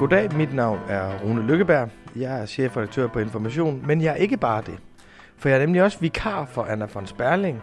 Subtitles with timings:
[0.00, 1.88] Goddag, mit navn er Rune Lykkeberg.
[2.16, 4.78] Jeg er chefredaktør på Information, men jeg er ikke bare det.
[5.36, 7.62] For jeg er nemlig også vikar for Anna von Sperling.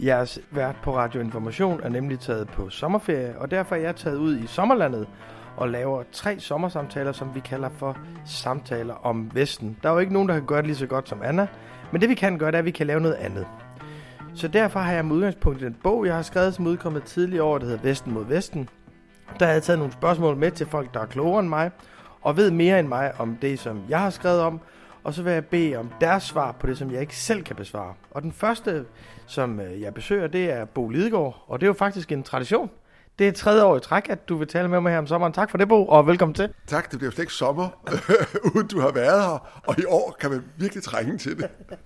[0.00, 4.16] Jeres vært på Radio Information er nemlig taget på sommerferie, og derfor er jeg taget
[4.16, 5.06] ud i sommerlandet
[5.56, 9.76] og laver tre sommersamtaler, som vi kalder for samtaler om Vesten.
[9.82, 11.46] Der er jo ikke nogen, der kan gøre det lige så godt som Anna,
[11.92, 13.46] men det vi kan gøre, det er, at vi kan lave noget andet.
[14.34, 17.44] Så derfor har jeg med udgangspunkt i den bog, jeg har skrevet, som udkommet tidligere
[17.44, 18.68] år, der hedder Vesten mod Vesten.
[19.38, 21.70] Der har jeg taget nogle spørgsmål med til folk, der er klogere end mig,
[22.22, 24.60] og ved mere end mig om det, som jeg har skrevet om,
[25.04, 27.56] og så vil jeg bede om deres svar på det, som jeg ikke selv kan
[27.56, 27.94] besvare.
[28.10, 28.84] Og den første,
[29.26, 32.70] som øh, jeg besøger, det er Bo Lidegaard, og det er jo faktisk en tradition.
[33.18, 35.32] Det er tredje år i træk, at du vil tale med mig her om sommeren.
[35.32, 36.52] Tak for det, Bo, og velkommen til.
[36.66, 37.68] Tak, det bliver jo slet ikke sommer,
[38.54, 41.48] uden du har været her, og i år kan man virkelig trænge til det.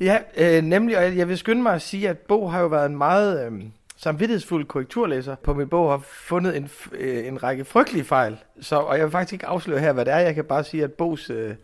[0.00, 2.86] Ja, øh, nemlig, og jeg vil skynde mig at sige, at Bo har jo været
[2.86, 3.62] en meget øh,
[4.04, 8.36] samvittighedsfuld korrekturlæser på min bog, har fundet en, øh, en række frygtelige fejl.
[8.60, 10.18] Så, og jeg vil faktisk ikke afsløre her, hvad det er.
[10.18, 11.54] Jeg kan bare sige, at Bos øh,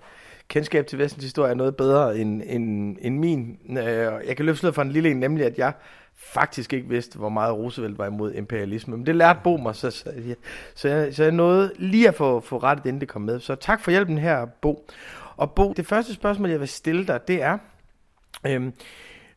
[0.49, 3.59] kendskab til Vestens historie er noget bedre end, end, end min.
[3.71, 3.77] Øh,
[4.27, 5.73] jeg kan løfte for en lille en, nemlig at jeg
[6.17, 8.97] faktisk ikke vidste, hvor meget Roosevelt var imod imperialisme.
[8.97, 10.37] Men det lærte Bo mig, så, så, jeg,
[10.75, 13.41] så, jeg, så jeg nåede lige at få, få rettet, inden det kom med.
[13.41, 14.87] Så tak for hjælpen her, Bo.
[15.37, 17.59] Og Bo, det første spørgsmål, jeg vil stille dig, det er,
[18.47, 18.73] øhm,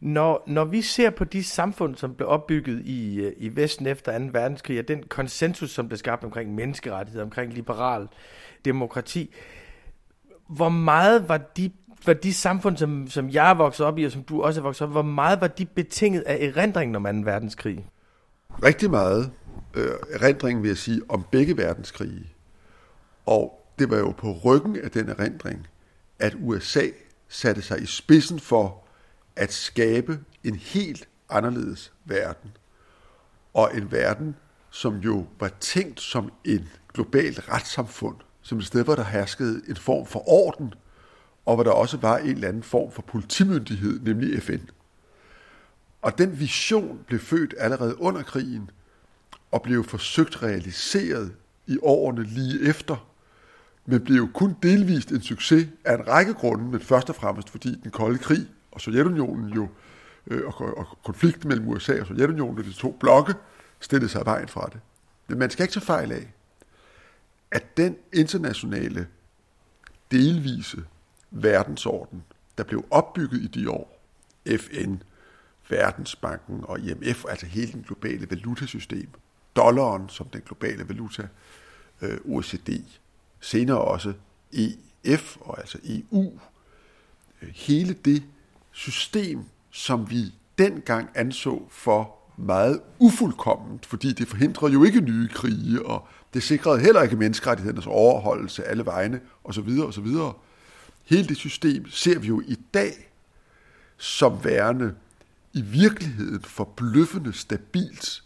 [0.04, 4.20] når, når vi ser på de samfund, som blev opbygget i, øh, i Vesten efter
[4.20, 4.26] 2.
[4.32, 8.08] verdenskrig, og den konsensus, som blev skabt omkring menneskerettigheder, omkring liberal
[8.66, 9.34] demokrati,
[10.48, 11.72] hvor meget var de
[12.06, 14.64] var de samfund, som, som jeg er vokset op i, og som du også er
[14.64, 17.32] vokset op hvor meget var de betinget af erindringen om 2.
[17.32, 17.88] verdenskrig?
[18.64, 19.32] Rigtig meget
[19.74, 22.32] øh, erindringen, vil jeg sige, om begge verdenskrige.
[23.26, 25.68] Og det var jo på ryggen af den erindring,
[26.20, 26.86] at USA
[27.28, 28.83] satte sig i spidsen for
[29.36, 32.52] at skabe en helt anderledes verden.
[33.54, 34.36] Og en verden,
[34.70, 39.76] som jo var tænkt som en globalt retssamfund, som et sted, hvor der herskede en
[39.76, 40.74] form for orden,
[41.46, 44.70] og hvor der også var en eller anden form for politimyndighed, nemlig FN.
[46.02, 48.70] Og den vision blev født allerede under krigen,
[49.52, 51.36] og blev forsøgt realiseret
[51.68, 53.10] i årene lige efter,
[53.86, 57.76] men blev kun delvist en succes af en række grunde, men først og fremmest fordi
[57.84, 59.68] den kolde krig og Sovjetunionen jo,
[60.28, 63.34] øh, og, og konflikten mellem USA og Sovjetunionen, de to blokke,
[63.80, 64.80] stillede sig af vejen fra det.
[65.28, 66.34] Men man skal ikke tage fejl af,
[67.52, 69.08] at den internationale
[70.12, 70.86] delvise
[71.32, 72.24] verdensorden,
[72.58, 74.00] der blev opbygget i de år,
[74.58, 74.96] FN,
[75.70, 79.10] Verdensbanken og IMF, altså hele den globale valutasystem,
[79.56, 81.28] dollaren som den globale valuta,
[82.02, 82.70] øh, OECD,
[83.40, 84.14] senere også
[84.52, 86.40] EF og altså EU,
[87.42, 88.24] øh, hele det
[88.74, 95.86] system, som vi dengang anså for meget ufuldkomment, fordi det forhindrede jo ikke nye krige,
[95.86, 99.80] og det sikrede heller ikke menneskerettighedernes overholdelse alle vegne, osv.
[99.88, 100.08] osv.
[101.06, 103.10] Hele det system ser vi jo i dag
[103.98, 104.96] som værende
[105.54, 108.24] i virkeligheden forbløffende stabilt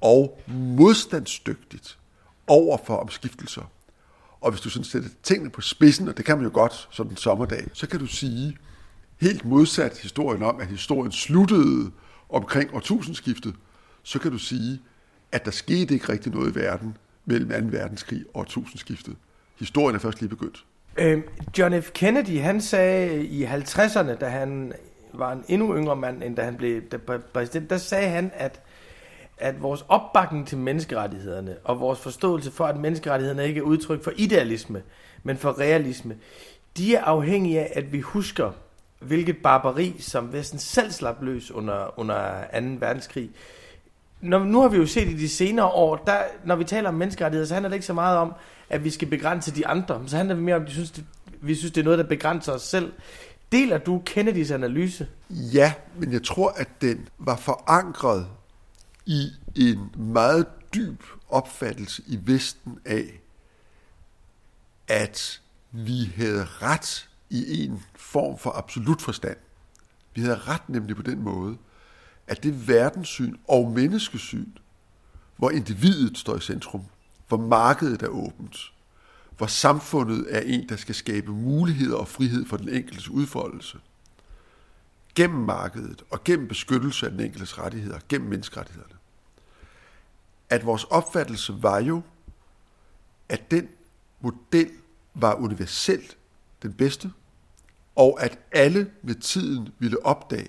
[0.00, 1.98] og modstandsdygtigt
[2.46, 3.70] over for omskiftelser.
[4.40, 7.12] Og hvis du sådan sætter tingene på spidsen, og det kan man jo godt sådan
[7.12, 8.56] en sommerdag, så kan du sige,
[9.20, 11.90] helt modsat historien om, at historien sluttede
[12.28, 13.54] omkring årtusindskiftet,
[14.02, 14.80] så kan du sige,
[15.32, 17.76] at der skete ikke rigtig noget i verden mellem 2.
[17.76, 19.16] verdenskrig og årtusindskiftet.
[19.58, 20.64] Historien er først lige begyndt.
[20.96, 21.22] Øh,
[21.58, 21.90] John F.
[21.90, 24.72] Kennedy, han sagde i 50'erne, da han
[25.12, 26.82] var en endnu yngre mand, end da han blev
[27.32, 28.60] præsident, der sagde han, at,
[29.38, 34.12] at vores opbakning til menneskerettighederne og vores forståelse for, at menneskerettighederne ikke er udtryk for
[34.16, 34.82] idealisme,
[35.22, 36.16] men for realisme,
[36.76, 38.52] de er afhængige af, at vi husker,
[39.00, 42.66] hvilket barbari, som Vesten selv slap løs under, under 2.
[42.78, 43.30] verdenskrig.
[44.20, 46.94] Når, nu har vi jo set i de senere år, der, når vi taler om
[46.94, 48.32] menneskerettigheder, så handler det ikke så meget om,
[48.70, 49.98] at vi skal begrænse de andre.
[49.98, 51.04] men Så handler det mere om, at vi synes, det,
[51.40, 52.92] vi synes, det er noget, der begrænser os selv.
[53.52, 55.08] Deler du Kennedys analyse?
[55.30, 58.26] Ja, men jeg tror, at den var forankret
[59.06, 63.20] i en meget dyb opfattelse i Vesten af,
[64.88, 65.40] at
[65.70, 69.36] vi havde ret i en form for absolut forstand.
[70.14, 71.56] Vi havde ret nemlig på den måde,
[72.26, 74.50] at det verdenssyn og menneskesyn,
[75.36, 76.84] hvor individet står i centrum,
[77.28, 78.72] hvor markedet er åbent,
[79.36, 83.78] hvor samfundet er en, der skal skabe muligheder og frihed for den enkeltes udfoldelse,
[85.14, 88.94] gennem markedet og gennem beskyttelse af den enkeltes rettigheder, gennem menneskerettighederne.
[90.50, 92.02] At vores opfattelse var jo,
[93.28, 93.68] at den
[94.20, 94.70] model
[95.14, 96.16] var universelt
[96.62, 97.12] den bedste,
[98.00, 100.48] og at alle med tiden ville opdage,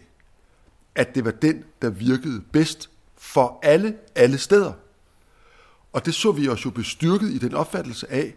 [0.95, 4.73] at det var den, der virkede bedst for alle, alle steder.
[5.93, 8.35] Og det så vi os jo bestyrket i den opfattelse af,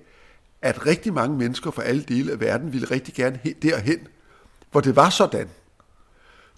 [0.63, 4.09] at rigtig mange mennesker fra alle dele af verden ville rigtig gerne derhen,
[4.71, 5.49] hvor det var sådan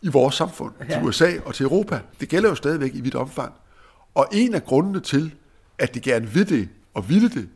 [0.03, 0.94] i vores samfund, ja.
[0.94, 2.00] til USA og til Europa.
[2.20, 3.53] Det gælder jo stadigvæk i vidt omfang.
[4.14, 5.35] Og en af grundene til,
[5.79, 7.49] at de gerne vil det og ville det,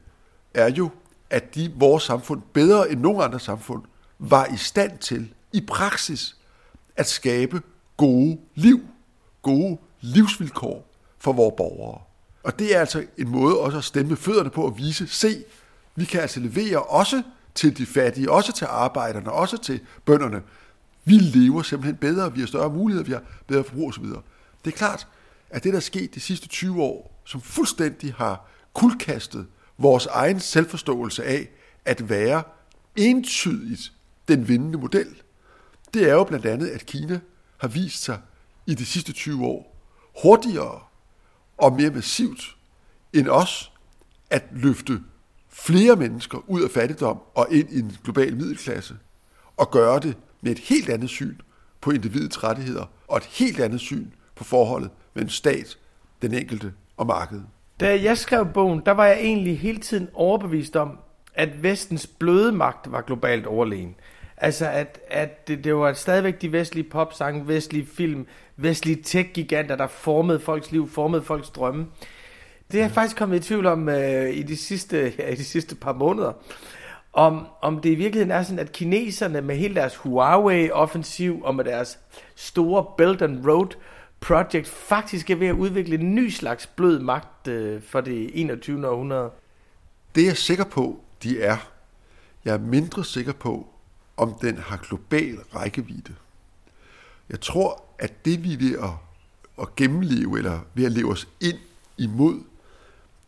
[0.54, 0.90] er jo,
[1.30, 3.82] at de, vores samfund, bedre end nogen andre samfund,
[4.20, 6.36] var i stand til, i praksis,
[6.96, 7.62] at skabe
[7.96, 8.80] gode liv,
[9.42, 12.00] gode livsvilkår for vores borgere.
[12.42, 15.44] Og det er altså en måde også at stemme fødderne på at vise, se,
[15.96, 17.22] vi kan altså levere også
[17.54, 20.42] til de fattige, også til arbejderne, også til bønderne.
[21.04, 24.04] Vi lever simpelthen bedre, vi har større muligheder, vi har bedre forbrug osv.
[24.64, 25.06] Det er klart,
[25.50, 29.46] at det, der er sket de sidste 20 år, som fuldstændig har kuldkastet
[29.78, 31.48] vores egen selvforståelse af
[31.84, 32.42] at være
[32.96, 33.92] entydigt
[34.30, 35.22] den vindende model,
[35.94, 37.20] det er jo blandt andet, at Kina
[37.58, 38.18] har vist sig
[38.66, 39.76] i de sidste 20 år
[40.22, 40.80] hurtigere
[41.58, 42.56] og mere massivt
[43.12, 43.72] end os
[44.30, 45.00] at løfte
[45.48, 48.96] flere mennesker ud af fattigdom og ind i en global middelklasse,
[49.56, 51.36] og gøre det med et helt andet syn
[51.80, 54.06] på individets rettigheder og et helt andet syn
[54.36, 55.78] på forholdet mellem stat,
[56.22, 57.46] den enkelte og markedet.
[57.80, 60.98] Da jeg skrev bogen, der var jeg egentlig hele tiden overbevist om,
[61.34, 63.94] at vestens bløde magt var globalt overlegen.
[64.40, 68.26] Altså, at, at det, det var stadigvæk de vestlige popsange, vestlige film,
[68.56, 71.86] vestlige tech-giganter, der formede folks liv, formede folks drømme.
[72.72, 75.44] Det er jeg faktisk kommet i tvivl om øh, i, de sidste, ja, i de
[75.44, 76.32] sidste par måneder.
[77.12, 81.64] Om, om det i virkeligheden er sådan, at kineserne med hele deres Huawei-offensiv og med
[81.64, 81.98] deres
[82.34, 83.68] store Belt and Road
[84.20, 88.88] Project faktisk er ved at udvikle en ny slags blød magt øh, for det 21.
[88.88, 89.30] århundrede.
[90.14, 91.56] Det er jeg sikker på, de er.
[92.44, 93.68] Jeg er mindre sikker på,
[94.16, 96.14] om den har global rækkevidde.
[97.30, 98.90] Jeg tror, at det vi er ved at,
[99.60, 101.58] at gennemleve, eller ved at leve os ind
[101.98, 102.40] imod,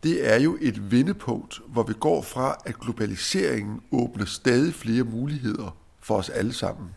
[0.02, 5.76] det er jo et vendepunkt, hvor vi går fra, at globaliseringen åbner stadig flere muligheder
[6.00, 6.90] for os alle sammen.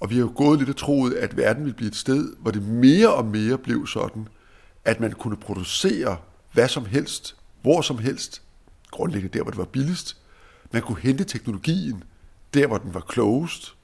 [0.00, 2.50] Og vi har jo gået lidt og troet, at verden ville blive et sted, hvor
[2.50, 4.28] det mere og mere blev sådan,
[4.84, 6.16] at man kunne producere
[6.52, 8.42] hvad som helst, hvor som helst,
[8.90, 10.16] grundlæggende der, hvor det var billigst.
[10.72, 12.04] Man kunne hente teknologien
[12.56, 13.76] der, hvor den var klogest.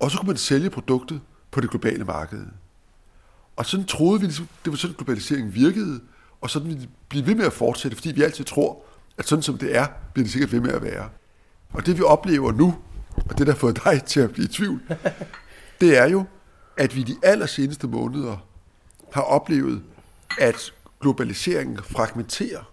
[0.00, 2.46] Og så kunne man sælge produktet på det globale marked.
[3.56, 6.00] Og sådan troede vi, ligesom, det var sådan, globaliseringen virkede,
[6.40, 8.82] og sådan vil det blive ved med at fortsætte, fordi vi altid tror,
[9.18, 11.08] at sådan som det er, bliver det sikkert ved med at være.
[11.72, 12.74] Og det vi oplever nu,
[13.16, 14.80] og det der har fået dig til at blive i tvivl,
[15.80, 16.24] det er jo,
[16.76, 18.36] at vi de allerseneste måneder
[19.12, 19.82] har oplevet,
[20.38, 22.72] at globaliseringen fragmenterer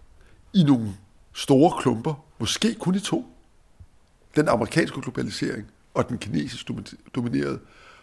[0.53, 0.93] i nogle
[1.33, 3.25] store klumper, måske kun i to.
[4.35, 6.67] Den amerikanske globalisering og den kinesisk
[7.15, 7.59] dominerede.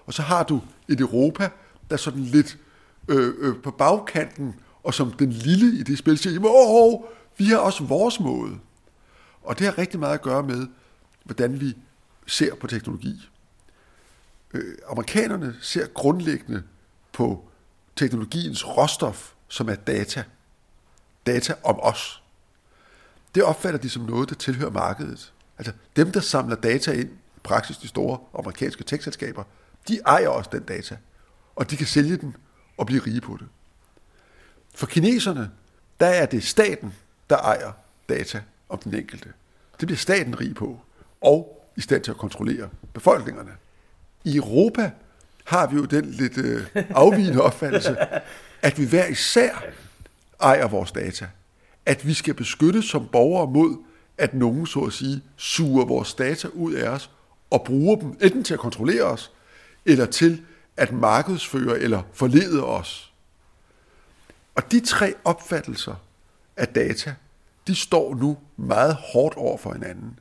[0.06, 1.48] Og så har du et Europa,
[1.90, 2.58] der sådan lidt
[3.08, 4.54] øh, øh, på bagkanten
[4.86, 7.00] og som den lille i det spil siger, åh, oh,
[7.38, 8.58] vi har også vores måde.
[9.42, 10.66] Og det har rigtig meget at gøre med,
[11.24, 11.76] hvordan vi
[12.26, 13.28] ser på teknologi.
[14.54, 16.62] Øh, amerikanerne ser grundlæggende
[17.12, 17.48] på
[17.96, 20.24] teknologiens råstof, som er data.
[21.26, 22.22] Data om os.
[23.34, 25.32] Det opfatter de som noget, der tilhører markedet.
[25.58, 29.44] Altså dem, der samler data ind, i praksis de store amerikanske tekstselskaber,
[29.88, 30.96] de ejer også den data.
[31.56, 32.36] Og de kan sælge den
[32.76, 33.48] og blive rige på det.
[34.74, 35.50] For kineserne,
[36.00, 36.94] der er det staten,
[37.30, 37.72] der ejer
[38.08, 39.32] data om den enkelte.
[39.80, 40.80] Det bliver staten rig på,
[41.20, 43.50] og i stand til at kontrollere befolkningerne.
[44.24, 44.90] I Europa
[45.44, 47.96] har vi jo den lidt øh, afvigende opfattelse,
[48.62, 49.64] at vi hver især
[50.40, 51.28] ejer vores data.
[51.86, 53.76] At vi skal beskytte som borgere mod,
[54.18, 57.10] at nogen, så at sige, suger vores data ud af os
[57.50, 59.32] og bruger dem enten til at kontrollere os,
[59.84, 60.42] eller til
[60.76, 63.12] at markedsføre eller forlede os.
[64.54, 65.94] Og de tre opfattelser
[66.56, 67.14] af data,
[67.66, 70.18] de står nu meget hårdt over for hinanden.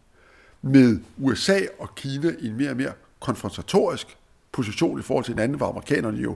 [0.62, 4.18] Med USA og Kina i en mere og mere konfrontatorisk
[4.52, 6.36] position i forhold til hinanden, hvor amerikanerne jo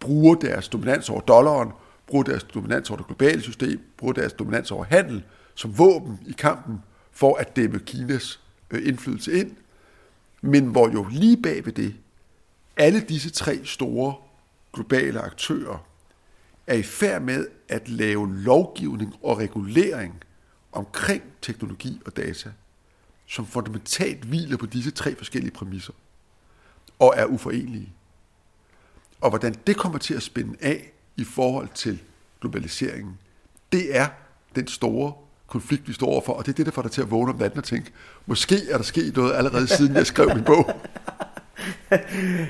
[0.00, 1.70] bruger deres dominans over dollaren,
[2.06, 5.22] bruger deres dominans over det globale system, bruger deres dominans over handel
[5.54, 6.78] som våben i kampen
[7.10, 8.40] for at dæmme Kinas
[8.70, 9.56] øh, indflydelse ind.
[10.40, 11.94] Men hvor jo lige bag ved det,
[12.76, 14.14] alle disse tre store
[14.72, 15.86] globale aktører
[16.66, 20.22] er i færd med at lave lovgivning og regulering
[20.72, 22.52] omkring teknologi og data,
[23.26, 25.92] som fundamentalt hviler på disse tre forskellige præmisser
[26.98, 27.92] og er uforenelige.
[29.20, 31.98] Og hvordan det kommer til at spænde af i forhold til
[32.40, 33.18] globaliseringen,
[33.72, 34.08] det er
[34.54, 35.12] den store
[35.52, 37.38] konflikt, vi står overfor, og det er det, der får dig til at vågne om
[37.38, 37.92] natten og tænke,
[38.26, 40.70] måske er der sket noget allerede siden jeg skrev min bog.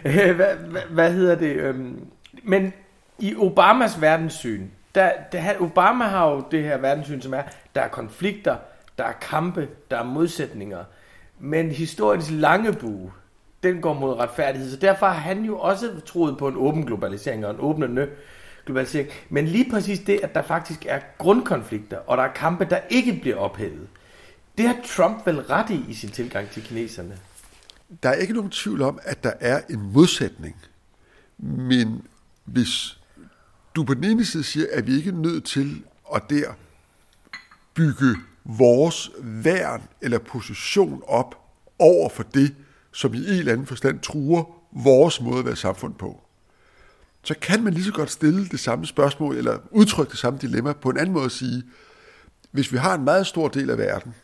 [0.02, 1.56] hvad, hvad, hvad hedder det?
[1.56, 2.00] Øhm,
[2.42, 2.72] men
[3.18, 7.42] i Obamas verdenssyn, der, der, Obama har jo det her verdenssyn, som er,
[7.74, 8.56] der er konflikter,
[8.98, 10.84] der er kampe, der er modsætninger.
[11.38, 13.12] Men historiens lange bue,
[13.62, 14.70] den går mod retfærdighed.
[14.70, 18.08] Så derfor har han jo også troet på en åben globalisering og en åbnende
[18.66, 19.08] globalisering.
[19.30, 23.18] Men lige præcis det, at der faktisk er grundkonflikter, og der er kampe, der ikke
[23.22, 23.88] bliver ophævet,
[24.58, 27.18] det har Trump vel ret i i sin tilgang til kineserne.
[28.02, 30.56] Der er ikke nogen tvivl om, at der er en modsætning.
[31.38, 32.06] Men
[32.44, 32.98] hvis
[33.76, 36.52] du på den ene side siger, at vi ikke er nødt til at der
[37.74, 41.38] bygge vores værn eller position op
[41.78, 42.54] over for det,
[42.92, 46.21] som i en eller anden forstand truer vores måde at være samfund på,
[47.24, 50.72] så kan man lige så godt stille det samme spørgsmål, eller udtrykke det samme dilemma
[50.72, 51.62] på en anden måde at sige,
[52.50, 54.14] hvis vi har en meget stor del af verden,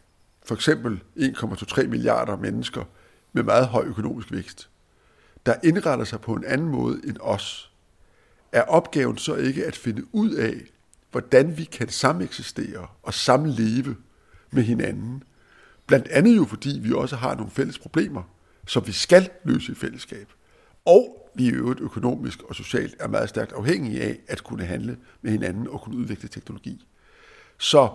[0.45, 2.85] for eksempel 1,23 milliarder mennesker
[3.33, 4.69] med meget høj økonomisk vækst,
[5.47, 7.73] der indretter sig på en anden måde end os,
[8.53, 10.55] er opgaven så ikke at finde ud af,
[11.11, 13.97] hvordan vi kan sameksistere og samleve
[14.51, 15.23] med hinanden.
[15.87, 18.23] Blandt andet jo fordi vi også har nogle fælles problemer,
[18.67, 20.33] som vi skal løse i fællesskab.
[20.85, 24.99] Og vi i øvrigt økonomisk og socialt er meget stærkt afhængige af at kunne handle
[25.23, 26.87] med hinanden og kunne udvikle teknologi.
[27.59, 27.91] Så,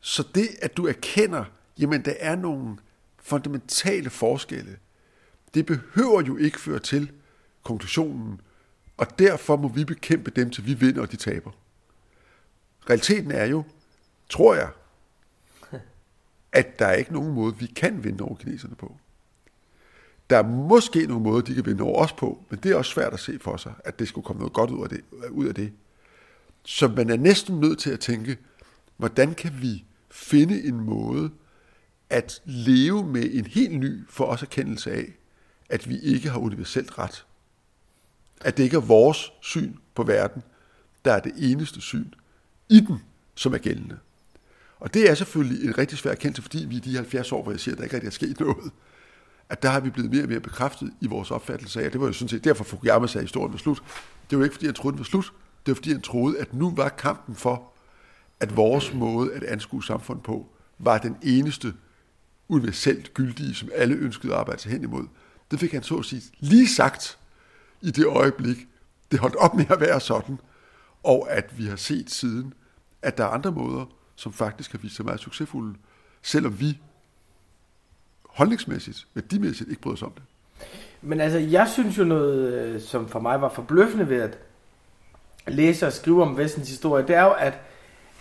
[0.00, 1.44] så det, at du erkender,
[1.78, 2.76] jamen der er nogle
[3.18, 4.76] fundamentale forskelle,
[5.54, 7.10] det behøver jo ikke føre til
[7.62, 8.40] konklusionen,
[8.96, 11.50] og derfor må vi bekæmpe dem, til vi vinder, og de taber.
[12.90, 13.64] Realiteten er jo,
[14.28, 14.70] tror jeg,
[16.52, 18.96] at der er ikke nogen måde, vi kan vinde over kineserne på.
[20.32, 22.90] Der er måske nogle måder, de kan vinde over os på, men det er også
[22.90, 25.00] svært at se for sig, at det skulle komme noget godt ud af det.
[25.30, 25.72] Ud af det.
[26.64, 28.36] Så man er næsten nødt til at tænke,
[28.96, 31.30] hvordan kan vi finde en måde
[32.10, 35.12] at leve med en helt ny for os erkendelse af,
[35.68, 37.26] at vi ikke har universelt ret.
[38.40, 40.42] At det ikke er vores syn på verden,
[41.04, 42.10] der er det eneste syn
[42.68, 43.02] i den,
[43.34, 43.98] som er gældende.
[44.78, 47.52] Og det er selvfølgelig en rigtig svær erkendelse, fordi vi i de 70 år, hvor
[47.52, 48.72] jeg siger, at der ikke rigtig er sket noget,
[49.52, 52.06] at der har vi blevet mere og mere bekræftet i vores opfattelse af, det var
[52.06, 53.82] jo sådan set derfor Fukuyama sagde, at historien var slut.
[54.30, 55.32] Det var ikke, fordi han troede, den var slut.
[55.66, 57.72] Det var, fordi han troede, at nu var kampen for,
[58.40, 60.46] at vores måde at anskue samfund på,
[60.78, 61.74] var den eneste
[62.48, 65.06] universelt gyldige, som alle ønskede at arbejde sig hen imod.
[65.50, 67.18] Det fik han så at sige lige sagt
[67.82, 68.68] i det øjeblik,
[69.10, 70.38] det holdt op med at være sådan,
[71.02, 72.54] og at vi har set siden,
[73.02, 75.74] at der er andre måder, som faktisk har vist sig meget succesfulde,
[76.22, 76.78] selvom vi
[78.32, 80.22] holdningsmæssigt, værdimæssigt ikke bryder os om det.
[81.02, 84.38] Men altså, jeg synes jo noget, øh, som for mig var forbløffende ved at
[85.48, 87.58] læse og skrive om Vestens historie, det er jo, at,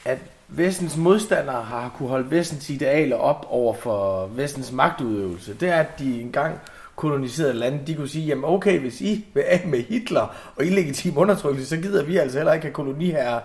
[0.05, 5.53] at Vestens modstandere har kunne holde Vestens idealer op over for Vestens magtudøvelse.
[5.53, 6.59] Det er, at de engang
[6.95, 11.17] koloniserede lande, de kunne sige, jamen okay, hvis I vil af med Hitler og illegitim
[11.17, 13.39] undertrykkelse, så gider vi altså heller ikke have koloniherrer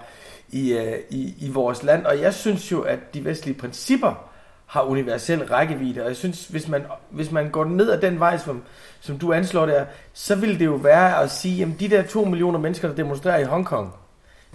[0.53, 2.07] i, øh, i, i vores land.
[2.07, 4.26] Og jeg synes jo, at de vestlige principper
[4.67, 8.39] har universel rækkevidde, og jeg synes, hvis man, hvis man går ned ad den vej,
[8.39, 8.63] som,
[9.01, 12.25] som du anslår der, så vil det jo være at sige, at de der to
[12.25, 13.93] millioner mennesker, der demonstrerer i Hongkong,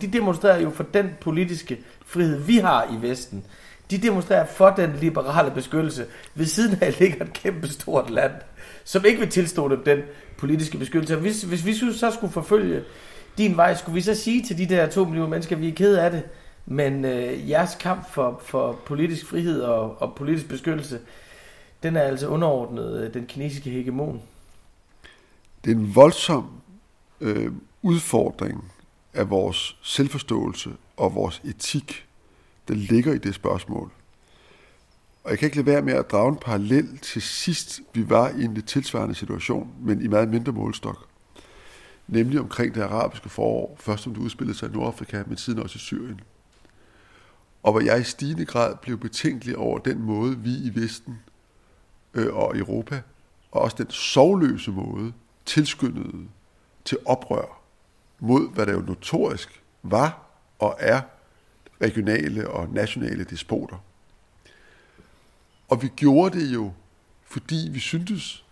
[0.01, 3.43] de demonstrerer jo for den politiske frihed, vi har i Vesten.
[3.91, 6.05] De demonstrerer for den liberale beskyttelse.
[6.35, 8.31] Ved siden af ligger et kæmpe stort land,
[8.83, 9.99] som ikke vil tilstå dem den
[10.37, 11.15] politiske beskyttelse.
[11.15, 12.83] Hvis, hvis vi så skulle forfølge
[13.37, 15.75] din vej, skulle vi så sige til de der to millioner mennesker, at vi er
[15.75, 16.23] ked af det,
[16.65, 20.99] men øh, jeres kamp for, for politisk frihed og, og politisk beskyttelse,
[21.83, 24.21] den er altså underordnet øh, den kinesiske hegemon.
[25.65, 26.49] Det er en voldsom
[27.21, 27.51] øh,
[27.81, 28.71] udfordring
[29.13, 32.05] af vores selvforståelse og vores etik,
[32.67, 33.91] der ligger i det spørgsmål.
[35.23, 38.29] Og jeg kan ikke lade være med at drage en parallel til sidst, vi var
[38.29, 41.07] i en lidt tilsvarende situation, men i meget mindre målstok.
[42.07, 45.75] Nemlig omkring det arabiske forår, først som det udspillede sig i Nordafrika, men siden også
[45.75, 46.19] i Syrien.
[47.63, 51.19] Og hvor jeg i stigende grad blev betænkelig over den måde, vi i Vesten
[52.13, 53.01] øh, og Europa,
[53.51, 55.13] og også den sovløse måde,
[55.45, 56.27] tilskyndede
[56.85, 57.61] til oprør
[58.19, 60.25] mod, hvad der jo notorisk var
[60.59, 61.01] og er
[61.81, 63.83] regionale og nationale despoter.
[65.69, 66.71] Og vi gjorde det jo,
[67.23, 68.45] fordi vi syntes,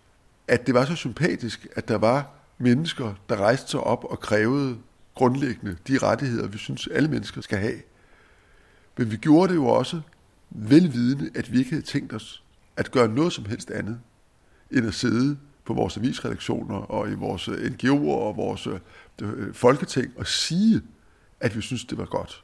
[0.47, 4.77] at det var så sympatisk, at der var mennesker, der rejste sig op og krævede
[5.15, 7.81] grundlæggende de rettigheder, vi synes, alle mennesker skal have.
[8.99, 10.01] Men vi gjorde det jo også
[10.49, 12.43] velvidende, at vi ikke havde tænkt os
[12.77, 13.99] at gøre noget som helst andet,
[14.71, 18.67] end at sidde på vores avisredaktioner og i vores NGO'er og vores
[19.21, 20.81] øh, folketing og sige,
[21.39, 22.43] at vi synes, det var godt.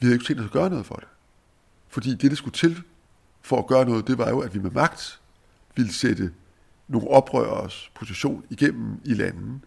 [0.00, 1.08] Vi havde ikke tænkt os at gøre noget for det.
[1.88, 2.82] Fordi det, der skulle til
[3.42, 5.20] for at gøre noget, det var jo, at vi med magt
[5.76, 6.32] ville sætte
[6.88, 9.60] nogle oprørers position igennem i landet,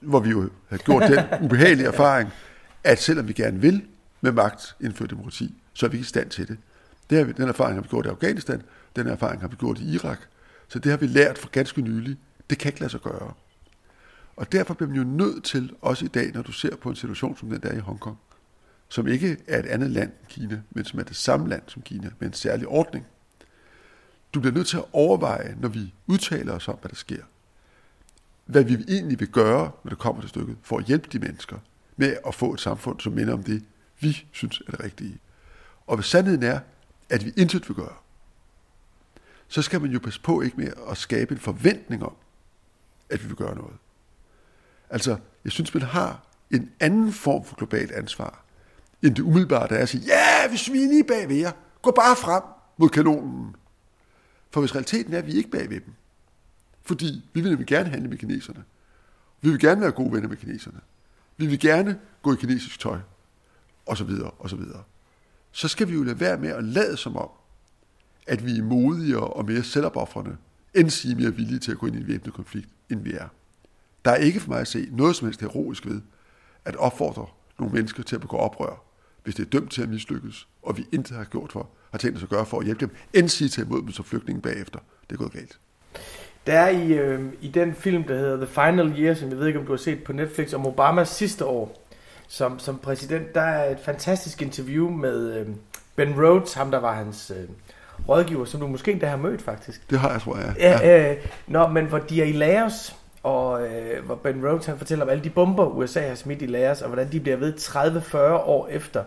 [0.00, 2.30] hvor vi jo havde gjort den ubehagelige erfaring,
[2.84, 3.82] at selvom vi gerne vil
[4.24, 6.58] med magt indføre demokrati, så er vi ikke i stand til det.
[7.10, 8.62] Det har vi, den erfaring har vi gjort i Afghanistan,
[8.96, 10.18] den erfaring har vi gjort i Irak.
[10.68, 12.18] Så det har vi lært for ganske nylig.
[12.50, 13.32] Det kan ikke lade sig gøre.
[14.36, 16.96] Og derfor bliver man jo nødt til, også i dag, når du ser på en
[16.96, 18.18] situation som den der i Hongkong,
[18.88, 21.82] som ikke er et andet land end Kina, men som er det samme land som
[21.82, 23.06] Kina, med en særlig ordning.
[24.34, 27.22] Du bliver nødt til at overveje, når vi udtaler os om, hvad der sker,
[28.44, 31.58] hvad vi egentlig vil gøre, når det kommer til stykket, for at hjælpe de mennesker
[31.96, 33.62] med at få et samfund, som minder om det,
[34.04, 35.18] vi synes er det rigtige.
[35.86, 36.60] Og hvis sandheden er,
[37.10, 37.94] at vi intet vil gøre,
[39.48, 42.14] så skal man jo passe på ikke med at skabe en forventning om,
[43.10, 43.76] at vi vil gøre noget.
[44.90, 48.44] Altså, jeg synes, man har en anden form for globalt ansvar,
[49.02, 51.52] end det umiddelbare, der er at sige, ja, vi er lige bag ved jer.
[51.82, 52.42] Gå bare frem
[52.76, 53.56] mod kanonen.
[54.50, 55.94] For hvis realiteten er, at vi ikke bag ved dem,
[56.82, 58.64] fordi vi vil nemlig gerne handle med kineserne.
[59.40, 60.80] Vi vil gerne være gode venner med kineserne.
[61.36, 62.98] Vi vil gerne gå i kinesisk tøj.
[63.86, 64.82] Og så videre, og så videre.
[65.52, 67.28] Så skal vi jo lade være med at lade som om,
[68.26, 70.36] at vi er modigere og mere selvopoffrende,
[70.74, 73.28] end sige mere villige til at gå ind i en væbnet konflikt, end vi er.
[74.04, 76.00] Der er ikke for mig at se noget som helst heroisk ved
[76.64, 77.26] at opfordre
[77.58, 78.82] nogle mennesker til at begå oprør,
[79.24, 82.16] hvis det er dømt til at mislykkes, og vi intet har gjort for, har tænkt
[82.16, 84.78] os at gøre for at hjælpe dem, end sige til imod dem som flygtninge bagefter.
[85.10, 85.58] Det er gået galt.
[86.46, 89.46] Der er i, øh, i den film, der hedder The Final Year, som jeg ved
[89.46, 91.83] ikke, om du har set på Netflix, om Obamas sidste år
[92.28, 95.46] som, som præsident, der er et fantastisk interview med øh,
[95.96, 97.48] Ben Rhodes, ham der var hans øh,
[98.08, 99.90] rådgiver, som du måske endda har mødt faktisk.
[99.90, 100.54] Det har jeg, tror jeg.
[100.58, 101.10] Ja, ja.
[101.10, 101.16] Øh,
[101.46, 105.10] nå, men hvor de er i Laos, og øh, hvor Ben Rhodes han fortæller om
[105.10, 108.16] alle de bomber, USA har smidt i Laos, og hvordan de bliver ved 30-40
[108.46, 109.04] år efter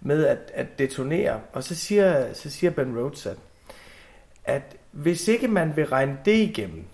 [0.00, 1.40] med at, at detonere.
[1.52, 3.36] Og så siger, så siger Ben Rhodes, at,
[4.44, 6.84] at hvis ikke man vil regne det igennem,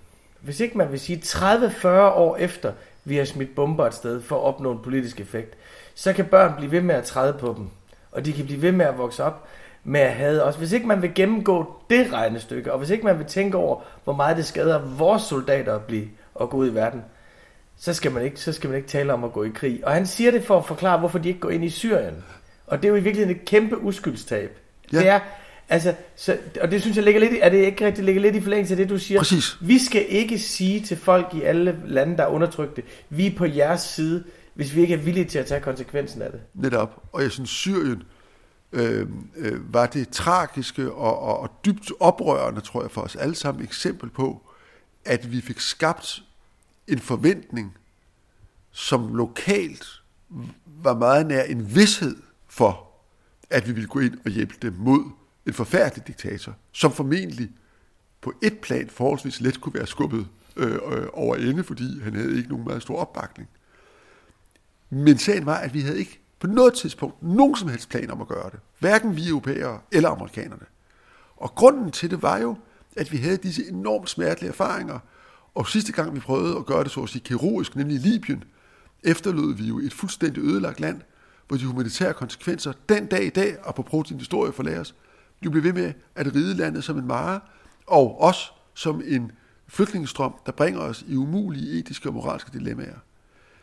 [0.41, 2.73] hvis ikke man vil sige 30-40 år efter,
[3.09, 5.55] vi har smidt bomber et sted for at opnå en politisk effekt,
[5.95, 7.69] så kan børn blive ved med at træde på dem.
[8.13, 9.49] Og de kan blive ved med at vokse op
[9.85, 10.57] med at have os.
[10.57, 14.13] Hvis ikke man vil gennemgå det regnestykke, og hvis ikke man vil tænke over, hvor
[14.13, 17.03] meget det skader vores soldater at blive og gå ud i verden,
[17.77, 19.81] så skal man ikke, så skal man ikke tale om at gå i krig.
[19.87, 22.25] Og han siger det for at forklare, hvorfor de ikke går ind i Syrien.
[22.67, 24.59] Og det er jo i virkeligheden et kæmpe uskyldstab.
[24.93, 24.99] Ja.
[24.99, 25.21] Det er,
[25.69, 28.41] altså, så, og det synes jeg ligger lidt, er det ikke rigtigt, ligger lidt i
[28.41, 29.21] forlængelse af det, du siger.
[29.21, 29.57] Præcis.
[29.61, 33.45] Vi skal ikke sige til folk i alle lande, der er undertrykte, vi er på
[33.45, 36.41] jeres side, hvis vi ikke er villige til at tage konsekvensen af det.
[36.55, 37.03] Netop.
[37.13, 38.03] Og jeg synes, Syrien
[38.73, 43.35] øh, øh, var det tragiske og, og, og dybt oprørende, tror jeg, for os alle
[43.35, 44.43] sammen eksempel på,
[45.05, 46.23] at vi fik skabt
[46.89, 47.77] en forventning,
[48.73, 49.87] som lokalt
[50.83, 52.17] var meget nær en vidshed
[52.49, 52.89] for,
[53.51, 55.11] at vi ville gå ind og hjælpe dem mod
[55.47, 57.51] en forfærdelig diktator, som formentlig
[58.21, 62.37] på et plan forholdsvis let kunne være skubbet øh, øh, over ende, fordi han havde
[62.37, 63.49] ikke nogen meget stor opbakning.
[64.91, 68.21] Men sagen var, at vi havde ikke på noget tidspunkt nogen som helst plan om
[68.21, 68.61] at gøre det.
[68.79, 70.65] Hverken vi europæere eller amerikanerne.
[71.37, 72.57] Og grunden til det var jo,
[72.97, 74.99] at vi havde disse enormt smertelige erfaringer,
[75.55, 78.45] og sidste gang vi prøvede at gøre det så at sige kirurgisk, nemlig i Libyen,
[79.05, 81.01] efterlod vi jo et fuldstændig ødelagt land,
[81.49, 84.95] hvor de humanitære konsekvenser den dag i dag, og på din historie for os,
[85.45, 87.41] jo bliver ved med at ride landet som en mare,
[87.87, 89.33] og os som en
[89.67, 92.99] flygtningestrøm, der bringer os i umulige etiske og moralske dilemmaer.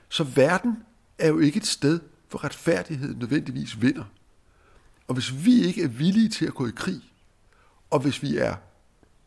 [0.10, 0.78] Så verden
[1.20, 4.04] er jo ikke et sted, hvor retfærdighed nødvendigvis vinder.
[5.08, 7.02] Og hvis vi ikke er villige til at gå i krig,
[7.90, 8.56] og hvis vi er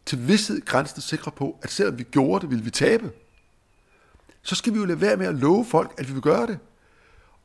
[0.06, 3.10] til vidsthed grænsen sikre på, at selvom vi gjorde det, ville vi tabe,
[4.42, 6.58] så skal vi jo lade være med at love folk, at vi vil gøre det.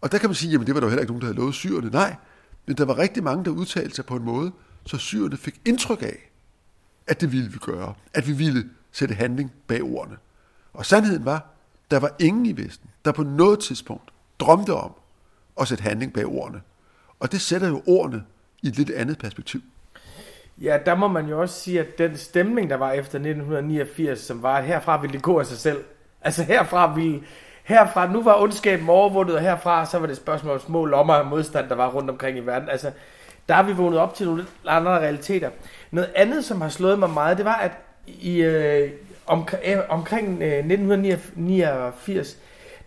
[0.02, 1.38] Og der kan man sige, jamen det var der jo heller ikke nogen, der havde
[1.38, 1.90] lovet syrerne.
[1.90, 2.16] Nej,
[2.66, 4.52] men der var rigtig mange, der udtalte sig på en måde,
[4.86, 6.32] så syrerne fik indtryk af,
[7.08, 7.94] at det ville vi gøre.
[8.14, 10.18] At vi ville sætte handling bag ordene.
[10.74, 11.46] Og sandheden var,
[11.92, 14.92] der var ingen i Vesten, der på noget tidspunkt drømte om
[15.62, 16.62] at sætte handling bag ordene.
[17.20, 18.24] Og det sætter jo ordene
[18.62, 19.62] i et lidt andet perspektiv.
[20.62, 24.44] Ja, der må man jo også sige, at den stemning, der var efter 1989, som
[24.44, 25.84] var, at herfra ville det gå af sig selv.
[26.22, 27.24] Altså herfra ville,
[27.64, 31.26] herfra, nu var ondskaben overvundet, og herfra, så var det spørgsmål om små lommer af
[31.26, 32.70] modstand, der var rundt omkring i verden.
[32.70, 32.92] Altså,
[33.50, 35.50] der har vi vågnet op til nogle lidt andre realiteter.
[35.92, 37.72] Noget andet, som har slået mig meget, det var, at
[38.08, 38.92] i, øh,
[39.28, 42.38] om, øh, omkring øh, 1989,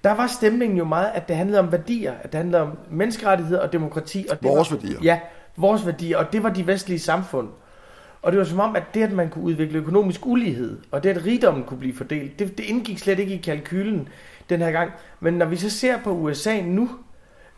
[0.04, 3.60] der var stemningen jo meget, at det handlede om værdier, at det handlede om menneskerettigheder
[3.60, 4.26] og demokrati.
[4.30, 4.98] Og det vores var, værdier.
[5.02, 5.20] Ja,
[5.56, 7.48] vores værdier, og det var de vestlige samfund.
[8.22, 11.10] Og det var som om, at det, at man kunne udvikle økonomisk ulighed, og det,
[11.10, 14.08] at rigdommen kunne blive fordelt, det, det indgik slet ikke i kalkylen
[14.48, 14.90] den her gang.
[15.20, 16.90] Men når vi så ser på USA nu,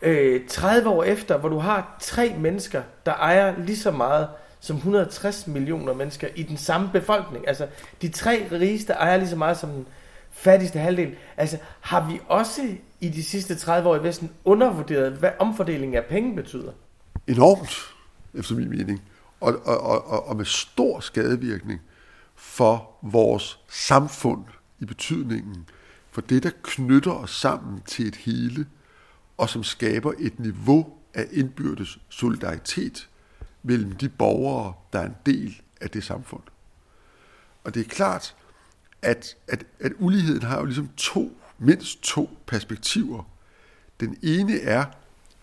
[0.01, 4.27] øh, 30 år efter, hvor du har tre mennesker, der ejer lige så meget
[4.59, 7.47] som 160 millioner mennesker i den samme befolkning.
[7.47, 7.67] Altså,
[8.01, 9.85] de tre rigeste ejer lige så meget som den
[10.31, 11.15] fattigste halvdel.
[11.37, 12.61] Altså, har vi også
[12.99, 16.71] i de sidste 30 år i Vesten undervurderet, hvad omfordelingen af penge betyder?
[17.27, 17.77] Enormt,
[18.33, 19.01] efter min mening.
[19.39, 21.81] og, og, og, og med stor skadevirkning
[22.35, 24.43] for vores samfund
[24.79, 25.65] i betydningen,
[26.11, 28.65] for det, der knytter os sammen til et hele,
[29.39, 33.09] og som skaber et niveau af indbyrdes solidaritet
[33.63, 36.43] mellem de borgere, der er en del af det samfund.
[37.63, 38.35] Og det er klart,
[39.01, 43.23] at, at, at uligheden har jo ligesom to, mindst to perspektiver.
[43.99, 44.85] Den ene er,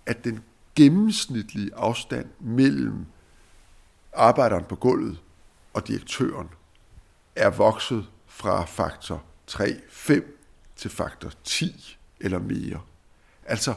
[0.07, 0.43] at den
[0.75, 3.07] gennemsnitlige afstand mellem
[4.13, 5.21] arbejderen på gulvet
[5.75, 6.49] og direktøren
[7.37, 12.81] er vokset fra faktor 3, 5 til faktor 10 eller mere.
[13.47, 13.75] Altså,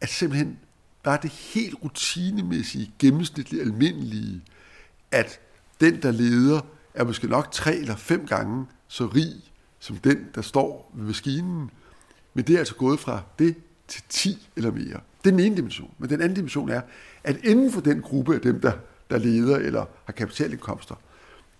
[0.00, 0.58] at simpelthen
[1.02, 4.42] bare det helt rutinemæssige, gennemsnitlige, almindelige,
[5.10, 5.40] at
[5.80, 6.60] den, der leder,
[6.94, 9.32] er måske nok tre eller fem gange så rig
[9.78, 11.70] som den, der står ved maskinen.
[12.34, 13.56] Men det er altså gået fra det
[13.88, 15.00] til 10 eller mere.
[15.24, 15.94] Det er den ene dimension.
[15.98, 16.80] Men den anden dimension er,
[17.24, 18.72] at inden for den gruppe af dem, der,
[19.10, 20.94] der leder eller har kapitalindkomster,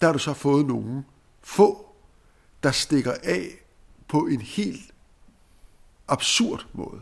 [0.01, 1.05] der har du så fået nogen
[1.43, 1.95] få,
[2.63, 3.49] der stikker af
[4.09, 4.93] på en helt
[6.09, 7.01] absurd måde.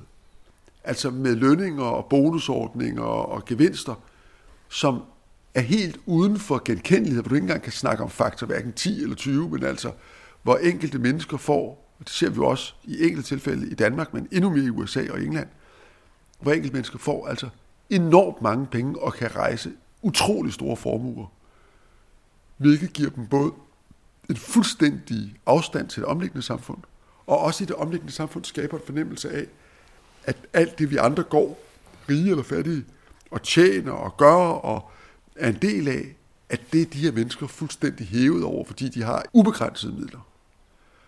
[0.84, 3.94] Altså med lønninger og bonusordninger og gevinster,
[4.68, 5.02] som
[5.54, 9.02] er helt uden for genkendelighed, hvor du ikke engang kan snakke om faktor hverken 10
[9.02, 9.92] eller 20, men altså
[10.42, 14.28] hvor enkelte mennesker får, og det ser vi også i enkelte tilfælde i Danmark, men
[14.32, 15.48] endnu mere i USA og England,
[16.40, 17.48] hvor enkelte mennesker får altså
[17.90, 21.26] enormt mange penge og kan rejse utrolig store formuer,
[22.56, 23.52] hvilket giver dem både
[24.30, 26.78] en fuldstændig afstand til det omliggende samfund,
[27.26, 29.46] og også i det omliggende samfund skaber en fornemmelse af,
[30.26, 31.58] at alt det, vi andre går,
[32.08, 32.84] rige eller fattige,
[33.30, 34.90] og tjener og gør og
[35.36, 36.16] er en del af,
[36.48, 40.28] at det er de her mennesker fuldstændig hævet over, fordi de har ubegrænsede midler.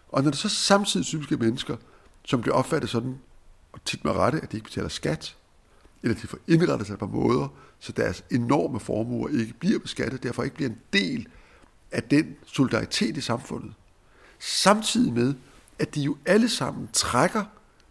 [0.09, 1.77] Og når det så samtidig psykiske mennesker,
[2.25, 3.19] som bliver opfattet sådan,
[3.73, 5.37] og tit med rette, at de ikke betaler skat,
[6.03, 7.49] eller de får indrettet sig på måder,
[7.81, 11.29] så deres enorme formuer ikke bliver beskattet, derfor ikke bliver en del
[11.93, 13.73] af den solidaritet i samfundet.
[14.39, 15.35] Samtidig med,
[15.79, 17.45] at de jo alle sammen trækker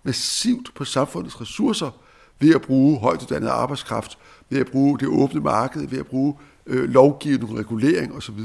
[0.06, 1.92] massivt på samfundets ressourcer
[2.40, 4.18] ved at bruge højtuddannet arbejdskraft,
[4.50, 8.40] ved at bruge det åbne marked, ved at bruge øh, lovgivning, regulering osv.,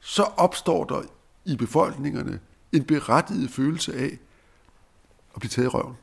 [0.00, 1.02] så opstår der
[1.44, 2.40] i befolkningerne
[2.72, 4.18] en berettiget følelse af
[5.34, 5.96] at blive taget i røven.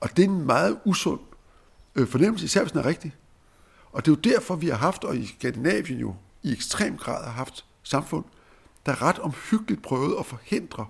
[0.00, 1.20] Og det er en meget usund
[1.94, 3.14] øh, fornemmelse, især hvis den er rigtig.
[3.92, 7.24] Og det er jo derfor, vi har haft, og i Skandinavien jo i ekstrem grad
[7.24, 8.24] har haft samfund,
[8.86, 10.86] der ret omhyggeligt prøvede at forhindre,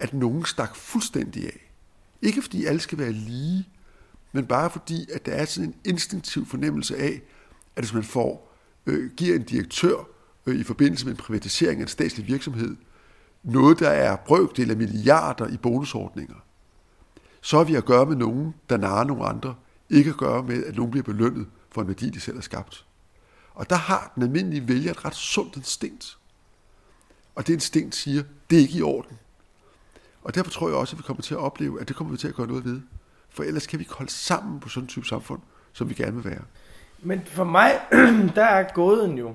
[0.00, 1.70] at nogen stak fuldstændig af.
[2.22, 3.68] Ikke fordi alle skal være lige,
[4.32, 7.22] men bare fordi, at der er sådan en instinktiv fornemmelse af,
[7.76, 10.08] at hvis man får, øh, giver en direktør
[10.46, 12.76] øh, i forbindelse med en privatisering af en statslig virksomhed,
[13.42, 16.44] noget, der er brøkdel af milliarder i bonusordninger,
[17.40, 19.54] så har vi at gøre med nogen, der narer nogle andre,
[19.90, 22.86] ikke at gøre med, at nogen bliver belønnet for en værdi, de selv har skabt.
[23.54, 26.18] Og der har den almindelige vælger et ret sundt instinkt.
[27.34, 29.18] Og det instinkt siger, det er ikke i orden.
[30.22, 32.18] Og derfor tror jeg også, at vi kommer til at opleve, at det kommer vi
[32.18, 32.80] til at gøre noget ved.
[33.30, 35.40] For ellers kan vi ikke holde sammen på sådan en type samfund,
[35.72, 36.42] som vi gerne vil være.
[37.02, 37.72] Men for mig,
[38.36, 39.34] der er gåden jo,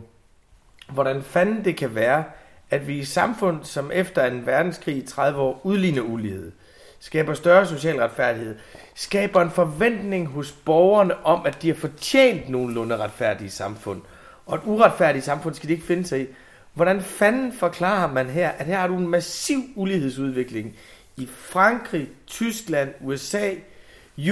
[0.89, 2.23] hvordan fanden det kan være,
[2.69, 6.51] at vi i samfund, som efter en verdenskrig i 30 år udligner ulighed,
[6.99, 8.55] skaber større social retfærdighed,
[8.95, 14.01] skaber en forventning hos borgerne om, at de har fortjent nogenlunde retfærdige samfund.
[14.45, 16.27] Og et uretfærdigt samfund skal de ikke finde sig i.
[16.75, 20.75] Hvordan fanden forklarer man her, at her har du en massiv ulighedsudvikling
[21.17, 23.51] i Frankrig, Tyskland, USA,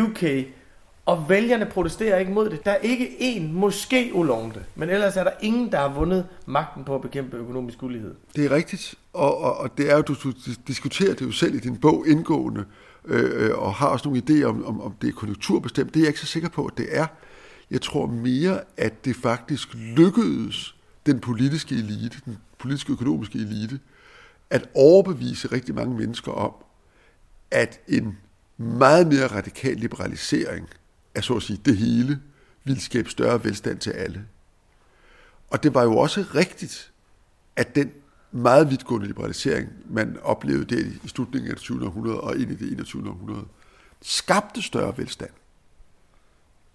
[0.02, 0.24] UK,
[1.06, 2.66] og vælgerne protesterer ikke mod det.
[2.66, 6.84] Der er ikke en, måske ulovende, men ellers er der ingen, der har vundet magten
[6.84, 8.16] på at bekæmpe økonomisk ulighed.
[8.36, 10.32] Det er rigtigt, og, og, og det er jo, du, du
[10.68, 12.66] diskuterer det jo selv i din bog indgående,
[13.06, 15.94] øh, øh, og har også nogle idéer om, om, om det er konjunkturbestemt.
[15.94, 17.06] Det er jeg ikke så sikker på, at det er.
[17.72, 23.80] Jeg tror mere, at det faktisk lykkedes den politiske elite, den politiske økonomiske elite,
[24.50, 26.54] at overbevise rigtig mange mennesker om,
[27.52, 28.18] at en
[28.58, 30.70] meget mere radikal liberalisering
[31.16, 32.22] af så at sige det hele
[32.64, 34.26] ville skabe større velstand til alle.
[35.50, 36.92] Og det var jo også rigtigt,
[37.56, 37.92] at den
[38.32, 41.86] meget vidtgående liberalisering, man oplevede der i slutningen af det 20.
[41.86, 43.10] århundrede og ind i det 21.
[43.10, 43.46] århundrede,
[44.02, 45.30] skabte større velstand.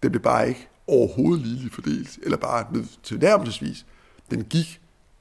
[0.02, 3.86] Den blev bare ikke overhovedet ligeligt fordelt, eller bare til nærmelsesvis.
[4.30, 4.80] Den gik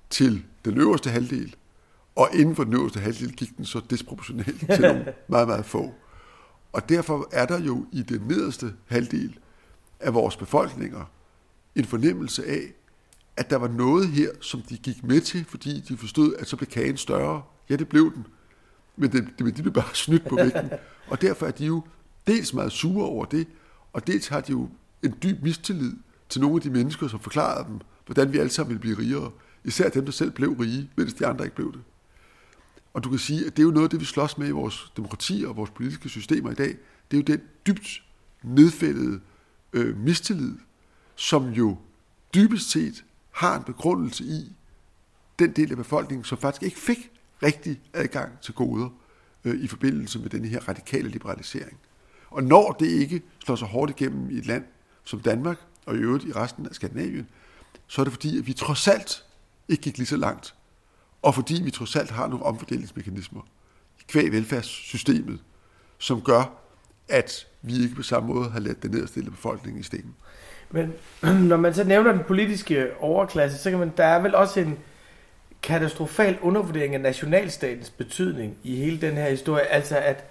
[0.09, 1.55] til den øverste halvdel,
[2.15, 5.93] og inden for den øverste halvdel gik den så disproportionelt til nogle meget, meget få.
[6.73, 9.39] Og derfor er der jo i den nederste halvdel
[9.99, 11.11] af vores befolkninger
[11.75, 12.61] en fornemmelse af,
[13.37, 16.55] at der var noget her, som de gik med til, fordi de forstod, at så
[16.57, 17.41] blev kagen større.
[17.69, 18.27] Ja, det blev den.
[18.95, 20.69] Men det, det, de blev bare snydt på vægten.
[21.11, 21.83] Og derfor er de jo
[22.27, 23.47] dels meget sure over det,
[23.93, 24.69] og dels har de jo
[25.03, 25.93] en dyb mistillid
[26.29, 29.31] til nogle af de mennesker, som forklarede dem, hvordan vi alle sammen ville blive rigere.
[29.63, 31.81] Især dem, der selv blev rige, mens de andre ikke blev det.
[32.93, 34.51] Og du kan sige, at det er jo noget af det, vi slås med i
[34.51, 36.77] vores demokrati og vores politiske systemer i dag.
[37.11, 38.03] Det er jo den dybt
[38.43, 39.19] nedfældede
[39.73, 40.55] øh, mistillid,
[41.15, 41.77] som jo
[42.35, 44.55] dybest set har en begrundelse i
[45.39, 47.11] den del af befolkningen, som faktisk ikke fik
[47.43, 48.89] rigtig adgang til goder
[49.45, 51.77] øh, i forbindelse med den her radikale liberalisering.
[52.29, 54.63] Og når det ikke slår sig hårdt igennem i et land
[55.03, 57.27] som Danmark, og i øvrigt i resten af Skandinavien,
[57.87, 59.23] så er det fordi, at vi trods alt
[59.67, 60.55] ikke gik lige så langt,
[61.21, 63.41] og fordi vi trods alt har nogle omfordelingsmekanismer
[63.99, 65.39] i kvæg velfærdssystemet,
[65.97, 66.53] som gør,
[67.09, 70.15] at vi ikke på samme måde har ladt den nederstille befolkning i stikken.
[70.71, 70.93] Men
[71.49, 74.79] når man så nævner den politiske overklasse, så kan man, der er vel også en
[75.63, 79.65] katastrofal undervurdering af nationalstatens betydning i hele den her historie.
[79.65, 80.25] Altså at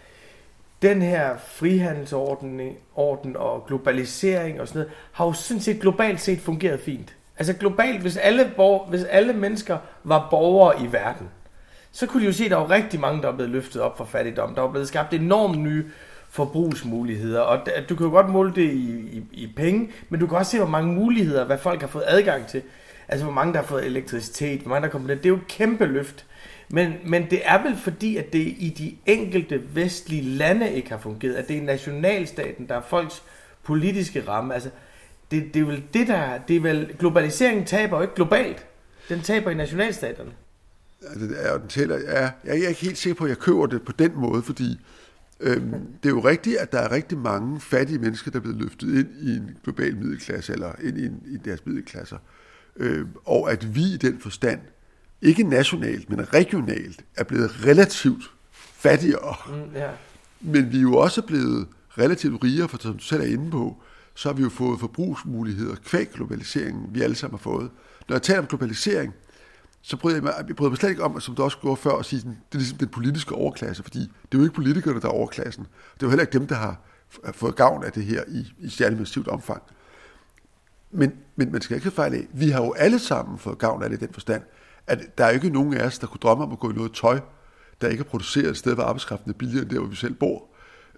[0.82, 6.40] den her frihandelsorden orden og globalisering og sådan noget, har jo sådan set globalt set
[6.40, 7.15] fungeret fint.
[7.38, 11.28] Altså globalt, hvis alle, borg, hvis alle mennesker var borgere i verden,
[11.92, 13.98] så kunne de jo se, at der var rigtig mange, der er blevet løftet op
[13.98, 14.54] fra fattigdom.
[14.54, 15.84] Der var blevet skabt enormt nye
[16.30, 20.38] forbrugsmuligheder, og du kan jo godt måle det i, i, i penge, men du kan
[20.38, 22.62] også se, hvor mange muligheder, hvad folk har fået adgang til.
[23.08, 25.36] Altså, hvor mange der har fået elektricitet, hvor mange der er kommet Det er jo
[25.36, 26.26] et kæmpe løft.
[26.68, 30.98] Men, men det er vel fordi, at det i de enkelte vestlige lande ikke har
[30.98, 33.22] fungeret, at det er nationalstaten, der er folks
[33.62, 34.54] politiske ramme.
[34.54, 34.70] Altså,
[35.30, 36.38] det, det er vel det, der...
[36.38, 38.66] Det er vel, globaliseringen taber jo ikke globalt.
[39.08, 40.30] Den taber i nationalstaterne.
[41.02, 43.66] Ja, det er, den tæller, ja, jeg er ikke helt sikker på, at jeg køber
[43.66, 44.80] det på den måde, fordi
[45.40, 45.70] øhm,
[46.02, 48.98] det er jo rigtigt, at der er rigtig mange fattige mennesker, der er blevet løftet
[48.98, 52.16] ind i en global middelklasse, eller ind i, en, i deres middelklasser.
[52.76, 54.60] Øh, og at vi i den forstand,
[55.22, 59.34] ikke nationalt, men regionalt, er blevet relativt fattigere.
[59.48, 59.90] Mm, ja.
[60.40, 61.66] Men vi er jo også blevet
[61.98, 63.82] relativt rigere, for som du selv er inde på,
[64.16, 67.70] så har vi jo fået forbrugsmuligheder kvæg globaliseringen, vi alle sammen har fået.
[68.08, 69.14] Når jeg taler om globalisering,
[69.82, 71.96] så bryder jeg mig, jeg bryder mig slet ikke om, som du også gjorde før,
[71.96, 75.06] at sige, det er ligesom den politiske overklasse, fordi det er jo ikke politikerne, der
[75.06, 75.64] er overklassen.
[75.94, 76.80] Det er jo heller ikke dem, der har
[77.32, 79.62] fået gavn af det her i, i særlig massivt omfang.
[80.90, 83.90] Men, men man skal ikke fejl af, vi har jo alle sammen fået gavn af
[83.90, 84.42] det i den forstand,
[84.86, 86.92] at der er ikke nogen af os, der kunne drømme om at gå i noget
[86.92, 87.20] tøj,
[87.80, 90.14] der ikke er produceret et sted, hvor arbejdskraften er billigere end der, hvor vi selv
[90.14, 90.48] bor.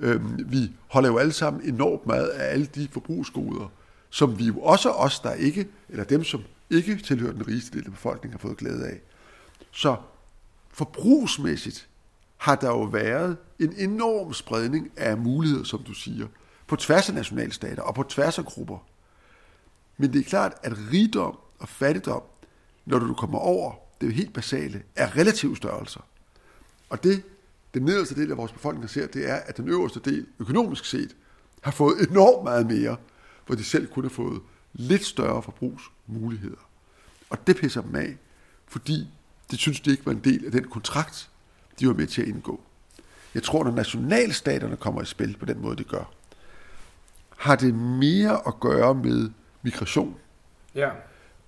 [0.00, 3.72] Øhm, vi holder jo alle sammen enormt meget af alle de forbrugsgoder,
[4.10, 7.86] som vi jo også os, der ikke, eller dem, som ikke tilhører den rigeste del
[7.86, 9.00] af befolkningen, har fået glæde af.
[9.70, 9.96] Så
[10.70, 11.88] forbrugsmæssigt
[12.36, 16.26] har der jo været en enorm spredning af muligheder, som du siger,
[16.66, 18.78] på tværs af nationalstater og på tværs af grupper.
[19.96, 22.22] Men det er klart, at rigdom og fattigdom,
[22.86, 26.00] når du kommer over det er helt basale, er relative størrelser.
[26.90, 27.22] Og det,
[27.74, 31.16] den nederste del af vores befolkning ser, det er, at den øverste del, økonomisk set,
[31.62, 32.96] har fået enormt meget mere,
[33.46, 34.40] hvor de selv kunne have fået
[34.72, 36.68] lidt større forbrugsmuligheder.
[37.30, 38.16] Og det pisser dem af,
[38.66, 39.08] fordi
[39.50, 41.30] det synes de ikke var en del af den kontrakt,
[41.80, 42.60] de var med til at indgå.
[43.34, 46.12] Jeg tror, når nationalstaterne kommer i spil på den måde, de gør,
[47.36, 49.30] har det mere at gøre med
[49.62, 50.16] migration.
[50.74, 50.90] Ja.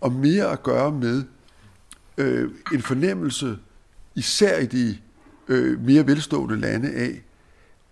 [0.01, 1.25] Og mere at gøre med
[2.17, 3.59] øh, en fornemmelse,
[4.15, 4.99] især i de
[5.51, 7.23] øh, mere velstående lande af,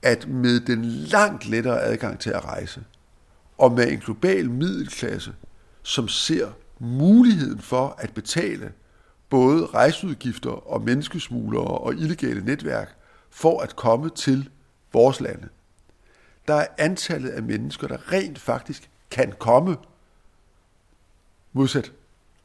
[0.03, 2.85] at med den langt lettere adgang til at rejse,
[3.59, 5.35] og med en global middelklasse,
[5.83, 8.73] som ser muligheden for at betale
[9.29, 12.97] både rejseudgifter og menneskesmuglere og illegale netværk
[13.31, 14.51] for at komme til
[14.93, 15.49] vores lande.
[16.49, 19.77] Der er antallet af mennesker, der rent faktisk kan komme
[21.53, 21.93] modsat,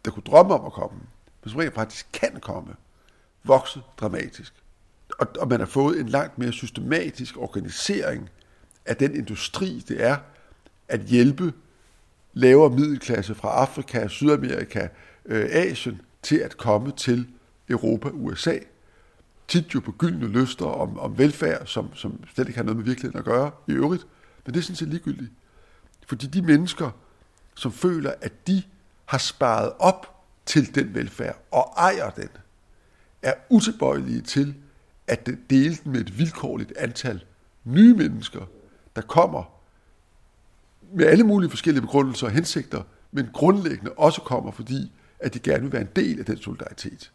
[0.05, 0.99] der kunne drømme om at komme,
[1.43, 2.75] men som rent faktisk kan komme,
[3.43, 4.62] vokse dramatisk.
[5.19, 8.29] Og, og man har fået en langt mere systematisk organisering
[8.85, 10.17] af den industri, det er
[10.87, 11.53] at hjælpe
[12.33, 14.87] lavere middelklasse fra Afrika, Sydamerika,
[15.25, 17.27] øh, Asien til at komme til
[17.69, 18.57] Europa, USA.
[19.47, 22.85] Tit jo på gyldne lyster om, om velfærd, som, som slet ikke har noget med
[22.85, 24.07] virkeligheden at gøre i øvrigt.
[24.45, 25.31] Men det er sådan set ligegyldigt.
[26.07, 26.89] Fordi de mennesker,
[27.55, 28.63] som føler, at de
[29.05, 32.29] har sparet op til den velfærd og ejer den,
[33.21, 34.55] er utilbøjelige til
[35.07, 37.23] at dele den med et vilkårligt antal
[37.63, 38.49] nye mennesker,
[38.95, 39.43] der kommer
[40.93, 45.61] med alle mulige forskellige begrundelser og hensigter, men grundlæggende også kommer, fordi at de gerne
[45.63, 47.11] vil være en del af den solidaritet.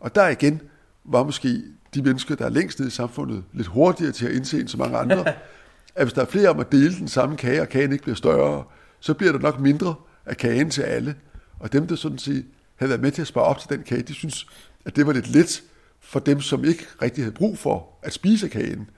[0.00, 0.60] Og der igen
[1.04, 1.62] var måske
[1.94, 4.76] de mennesker, der er længst nede i samfundet, lidt hurtigere til at indse end så
[4.76, 5.24] mange andre,
[5.96, 8.16] at hvis der er flere om at dele den samme kage, og kagen ikke bliver
[8.16, 8.64] større,
[9.00, 9.94] så bliver der nok mindre
[10.26, 11.14] af kagen til alle.
[11.60, 14.02] Og dem, der sådan set havde været med til at spare op til den kage,
[14.02, 14.46] de synes,
[14.84, 15.62] at det var lidt let
[16.04, 18.90] for dem, som ikke rigtig havde brug for at spise kagen,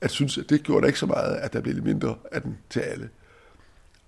[0.00, 2.42] at synes, at det gjorde der ikke så meget, at der blev lidt mindre af
[2.42, 3.08] den til alle.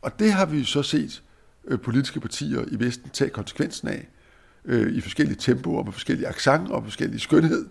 [0.03, 1.23] Og det har vi så set
[1.65, 4.09] øh, politiske partier i Vesten tage konsekvensen af,
[4.65, 7.69] øh, i forskellige tempoer, med forskellige accent og forskellige skønhed.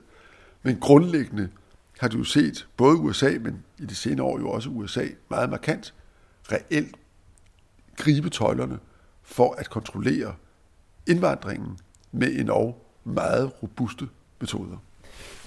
[0.64, 1.50] Men grundlæggende
[2.00, 5.94] har du set både USA, men i de senere år jo også USA, meget markant,
[6.52, 6.96] reelt
[7.98, 8.80] gribe tøjlerne
[9.24, 10.36] for at kontrollere
[11.08, 11.78] indvandringen
[12.12, 14.08] med en og meget robuste
[14.40, 14.78] metoder.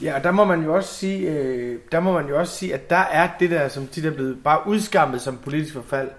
[0.02, 2.74] Ja, og der må man jo også sige, øh, der må man jo også sige,
[2.74, 6.10] at der er det der, som tit er blevet bare udskammet som politisk forfald,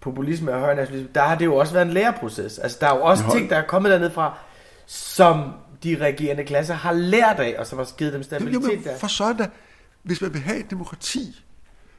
[0.00, 2.58] populisme og højnationalisme, der har det jo også været en læreproces.
[2.58, 4.38] Altså, der er jo også ting, der er kommet derned fra,
[4.86, 5.52] som
[5.84, 9.06] de regerende klasser har lært af, og som har givet dem stabilitet jo, jo, For
[9.06, 9.50] sådan
[10.02, 11.42] hvis man vil have et demokrati,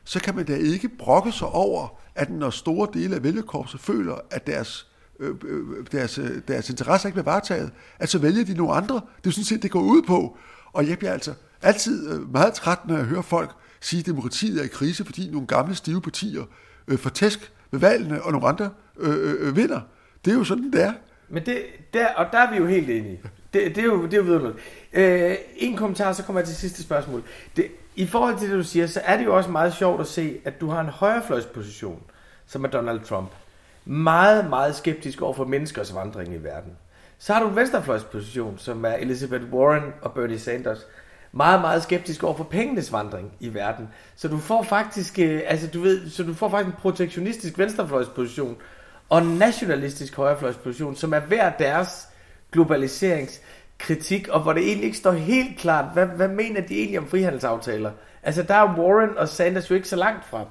[0.04, 4.16] så kan man da ikke brokke sig over, at når store dele af vælgerkorpset føler,
[4.32, 4.88] at deres,
[5.20, 9.02] Øh, øh, deres, øh, deres interesse ikke bliver varetaget, at så vælger de nogle andre.
[9.24, 10.38] Det er sådan set, det går ud på.
[10.74, 14.60] Og jeg bliver altså altid øh, meget træt, når jeg hører folk sige, at demokratiet
[14.60, 16.44] er i krise, fordi nogle gamle stive partier
[16.88, 19.82] øh, får tæsk ved valgene, og nogle andre øh, øh, vinder.
[20.26, 20.94] Det er jo sådan, det er.
[21.30, 21.62] Men det,
[21.94, 23.22] der, og der er vi jo helt enige.
[23.54, 24.58] Det, det er jo, det er jo vidunderligt.
[24.94, 27.24] Øh, en kommentar, så kommer jeg til sidste spørgsmål.
[27.56, 30.08] Det, I forhold til det, du siger, så er det jo også meget sjovt at
[30.08, 32.04] se, at du har en højrefløjsposition,
[32.46, 33.30] som er Donald Trump.
[33.86, 36.72] Meget, meget skeptisk over for menneskers vandring i verden.
[37.18, 40.86] Så har du en venstrefløjsposition, som er Elizabeth Warren og Bernie Sanders.
[41.32, 43.90] Meget, meget skeptisk over for pengenes vandring i verden.
[44.16, 48.58] Så du får faktisk, øh, altså du ved, så du får faktisk en protektionistisk venstrefløjsposition
[49.10, 52.08] og en nationalistisk højrefløjsposition, som er hver deres
[52.52, 57.08] globaliseringskritik, og hvor det egentlig ikke står helt klart, hvad, hvad mener de egentlig om
[57.08, 57.92] frihandelsaftaler?
[58.24, 60.46] Altså der er Warren og Sanders jo ikke så langt fra,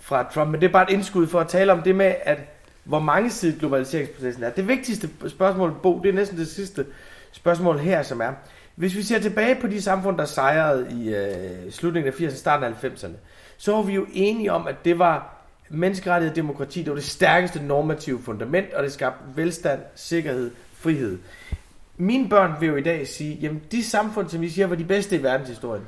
[0.00, 2.53] fra Trump, men det er bare et indskud for at tale om det med, at
[2.84, 4.50] hvor mange sider globaliseringsprocessen er.
[4.50, 6.86] Det vigtigste spørgsmål, Bo, det er næsten det sidste
[7.32, 8.32] spørgsmål her, som er,
[8.74, 12.64] hvis vi ser tilbage på de samfund, der sejrede i øh, slutningen af 80'erne, starten
[12.64, 13.16] af 90'erne,
[13.56, 15.34] så var vi jo enige om, at det var
[15.68, 21.18] menneskerettighed demokrati, det var det stærkeste normative fundament, og det skabte velstand, sikkerhed, frihed.
[21.96, 24.84] Mine børn vil jo i dag sige, jamen de samfund, som vi siger var de
[24.84, 25.82] bedste i verdenshistorien,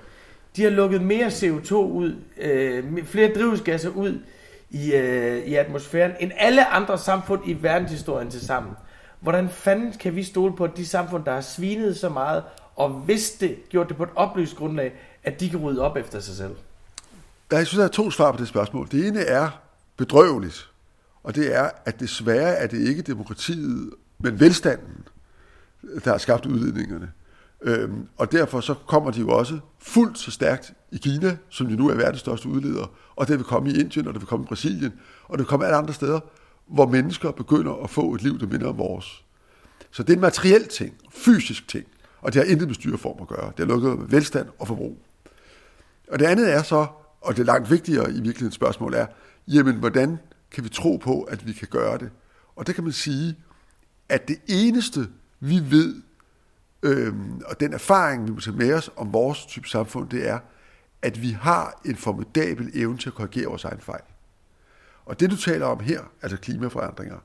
[0.56, 4.18] de har lukket mere CO2 ud, øh, flere drivhusgasser ud
[4.70, 8.72] i, øh, i atmosfæren, end alle andre samfund i verdenshistorien til sammen.
[9.20, 12.42] Hvordan fanden kan vi stole på, at de samfund, der har svinet så meget,
[12.76, 14.92] og hvis det, gjort det på et oplyst grundlag,
[15.24, 16.56] at de kan rydde op efter sig selv?
[17.50, 18.88] Der, jeg synes, der er to svar på det spørgsmål.
[18.90, 19.60] Det ene er
[19.96, 20.70] bedrøveligt,
[21.22, 25.08] og det er, at desværre er det ikke demokratiet, men velstanden,
[26.04, 27.12] der har skabt udledningerne.
[27.62, 31.76] Øhm, og derfor så kommer de jo også fuldt så stærkt i Kina, som jo
[31.76, 34.44] nu er verdens største udleder, og det vil komme i Indien, og det vil komme
[34.44, 34.92] i Brasilien,
[35.24, 36.20] og det vil komme alle andre steder,
[36.66, 39.24] hvor mennesker begynder at få et liv, der minder om vores.
[39.90, 41.86] Så det er en materiel ting, fysisk ting,
[42.20, 43.52] og det har intet med styreform at gøre.
[43.56, 44.98] Det har lukket med velstand og forbrug.
[46.10, 46.86] Og det andet er så,
[47.20, 49.06] og det er langt vigtigere i virkeligheden spørgsmål er,
[49.48, 50.18] jamen hvordan
[50.50, 52.10] kan vi tro på, at vi kan gøre det?
[52.56, 53.36] Og det kan man sige,
[54.08, 55.08] at det eneste,
[55.40, 56.02] vi ved,
[56.82, 60.38] øhm, og den erfaring, vi må tage med os om vores type samfund, det er,
[61.02, 64.02] at vi har en formidabel evne til at korrigere vores egen fejl.
[65.04, 67.18] Og det, du taler om her, altså klimaforandringer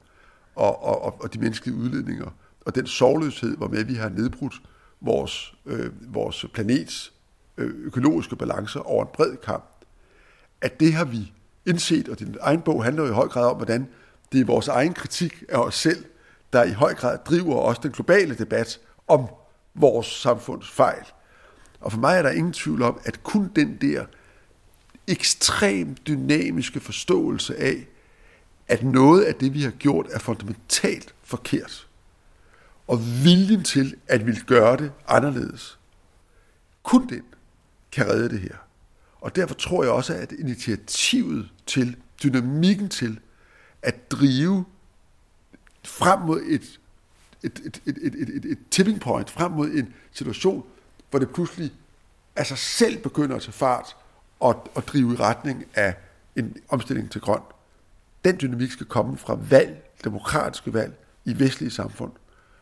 [0.56, 2.32] og, og, og de menneskelige udledninger,
[2.66, 4.62] og den sorgløshed, hvormed vi har nedbrudt
[5.02, 7.14] vores, øh, vores planets
[7.58, 9.66] øh, økologiske balance over en bred kamp,
[10.62, 11.34] at det har vi
[11.66, 13.88] indset, og din egen bog handler jo i høj grad om, hvordan
[14.32, 16.06] det er vores egen kritik af os selv,
[16.54, 19.28] der i høj grad driver også den globale debat om
[19.76, 21.06] vores samfunds fejl.
[21.82, 24.06] Og for mig er der ingen tvivl om, at kun den der
[25.08, 27.88] ekstremt dynamiske forståelse af,
[28.68, 31.88] at noget af det, vi har gjort, er fundamentalt forkert,
[32.88, 35.80] og viljen til at vil gøre det anderledes,
[36.84, 37.24] kun den
[37.92, 38.56] kan redde det her.
[39.22, 43.20] Og derfor tror jeg også, at initiativet til, dynamikken til
[43.82, 44.66] at drive
[45.86, 46.80] frem mod et,
[47.44, 50.66] et, et, et, et, et, et tipping point, frem mod en situation,
[51.12, 51.74] hvor det pludselig
[52.36, 53.96] af sig selv begynder at tage fart
[54.40, 55.96] og, og drive i retning af
[56.36, 57.42] en omstilling til grøn.
[58.26, 60.94] Den dynamik skal komme fra valg, demokratiske valg
[61.26, 62.12] i vestlige samfund,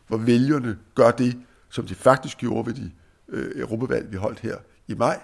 [0.08, 1.40] hvor vælgerne gør det,
[1.70, 2.92] som de faktisk gjorde ved de
[3.28, 5.22] øh, europavalg, vi holdt her i maj,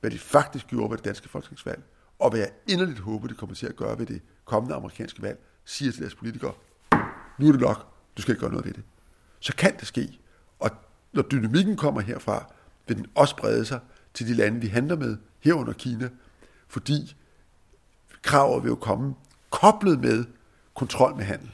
[0.00, 1.82] hvad de faktisk gjorde ved det danske folketingsvalg,
[2.18, 5.38] og hvad jeg inderligt håber, de kommer til at gøre ved det kommende amerikanske valg,
[5.64, 6.52] siger til deres politikere,
[7.38, 8.82] nu er det nok, du skal ikke gøre noget ved det.
[9.40, 10.18] Så kan det ske.
[10.58, 10.70] Og
[11.12, 12.52] når dynamikken kommer herfra,
[12.88, 13.80] vil den også brede sig
[14.14, 16.08] til de lande, vi handler med, herunder Kina,
[16.68, 17.16] fordi
[18.22, 19.14] kravet vil jo komme
[19.50, 20.24] koblet med
[20.74, 21.50] kontrol med handel,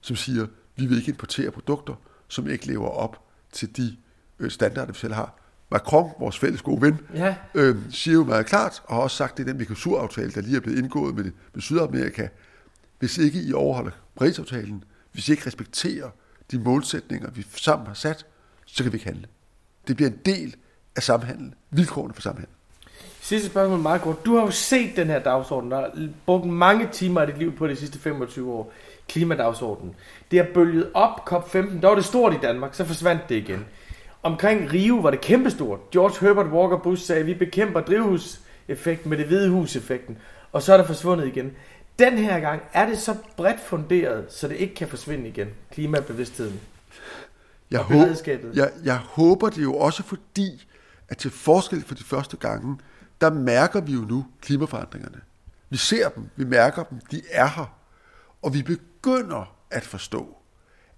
[0.00, 0.46] som siger,
[0.76, 1.94] vi vil ikke importere produkter,
[2.28, 3.96] som ikke lever op til de
[4.38, 5.36] øh, standarder, vi selv har.
[5.70, 7.36] Macron, vores fælles gode ven, ja.
[7.54, 10.56] øh, siger jo meget klart, og har også sagt, det er den Mercosur-aftale, der lige
[10.56, 12.28] er blevet indgået med, med Sydamerika.
[12.98, 16.10] Hvis ikke I overholder Paris-aftalen, hvis vi ikke respekterer
[16.50, 18.26] de målsætninger, vi sammen har sat,
[18.66, 19.26] så kan vi ikke handle.
[19.88, 20.56] Det bliver en del
[20.96, 22.54] af samhandlen, vilkårene for samhandlen.
[23.20, 24.24] Sidste spørgsmål meget kort.
[24.24, 27.56] Du har jo set den her dagsorden, der har brugt mange timer af dit liv
[27.56, 28.72] på de sidste 25 år.
[29.08, 29.94] Klimadagsordenen.
[30.30, 33.64] Det har bølget op, COP15, der var det stort i Danmark, så forsvandt det igen.
[34.22, 35.90] Omkring Rio var det kæmpestort.
[35.90, 40.18] George Herbert Walker Bush sagde, at vi bekæmper drivhuseffekten med det hvide huseffekten,
[40.52, 41.52] og så er det forsvundet igen.
[41.98, 46.60] Den her gang er det så bredt funderet, så det ikke kan forsvinde igen, klimabevidstheden.
[47.70, 50.66] Jeg, håber, jeg, jeg håber det jo også fordi,
[51.08, 52.78] at til forskel for de første gange,
[53.20, 55.20] der mærker vi jo nu klimaforandringerne.
[55.70, 57.76] Vi ser dem, vi mærker dem, de er her.
[58.42, 60.36] Og vi begynder at forstå,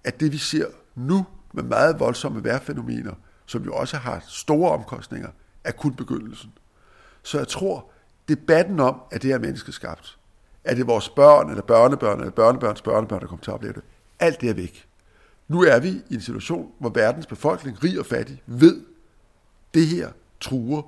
[0.03, 0.65] at det vi ser
[0.95, 3.13] nu med meget voldsomme vejrfænomener,
[3.45, 5.29] som jo også har store omkostninger,
[5.63, 6.51] er kun begyndelsen.
[7.23, 7.91] Så jeg tror,
[8.27, 10.17] debatten om, at det er menneskeskabt,
[10.63, 13.73] at det er vores børn, eller børnebørn, eller børnebørns børnebørn, der kommer til at opleve
[13.73, 13.83] det,
[14.19, 14.87] alt det er væk.
[15.47, 18.85] Nu er vi i en situation, hvor verdens befolkning, rig og fattig, ved,
[19.73, 20.81] det her truer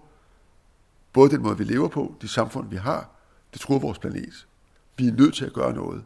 [1.13, 3.09] både den måde, vi lever på, de samfund, vi har,
[3.53, 4.47] det truer vores planet.
[4.97, 6.03] Vi er nødt til at gøre noget.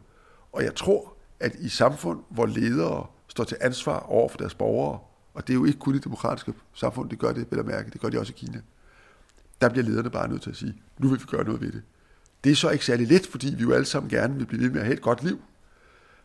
[0.52, 4.98] Og jeg tror, at i samfund, hvor ledere står til ansvar over for deres borgere,
[5.34, 7.90] og det er jo ikke kun i demokratiske samfund, det gør det, vel at mærke,
[7.90, 8.60] det gør de også i Kina,
[9.60, 11.82] der bliver lederne bare nødt til at sige, nu vil vi gøre noget ved det.
[12.44, 14.70] Det er så ikke særlig let, fordi vi jo alle sammen gerne vil blive ved
[14.70, 15.40] med at have et godt liv.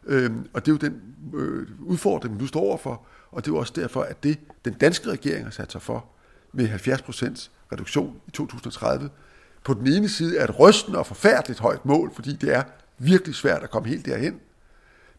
[0.06, 1.01] Øhm, og det er jo den
[1.34, 4.74] øh, udfordring, vi nu står overfor, og det er jo også derfor, at det, den
[4.74, 6.06] danske regering har sat sig for,
[6.51, 9.10] med 70 procents reduktion i 2030,
[9.64, 12.64] på den ene side er et rystende og forfærdeligt højt mål, fordi det er
[12.97, 14.39] virkelig svært at komme helt derhen.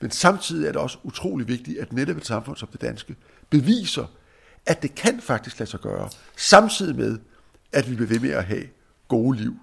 [0.00, 3.16] Men samtidig er det også utrolig vigtigt, at netop et samfund som det danske
[3.50, 4.06] beviser,
[4.66, 7.18] at det kan faktisk lade sig gøre, samtidig med,
[7.72, 8.64] at vi bliver ved med at have
[9.08, 9.56] gode liv.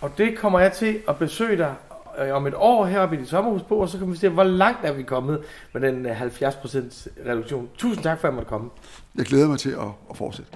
[0.00, 1.74] Og det kommer jeg til at besøge dig
[2.18, 4.44] Øh, om et år heroppe i dit sommerhus på, og så kan vi se, hvor
[4.44, 5.40] langt er vi kommet
[5.72, 6.28] med den øh, 70%
[7.28, 7.68] reduktion.
[7.78, 8.70] Tusind tak for, at jeg måtte komme.
[9.16, 10.52] Jeg glæder mig til at, at fortsætte.